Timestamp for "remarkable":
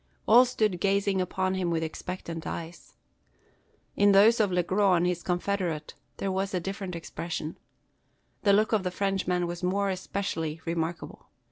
10.65-11.27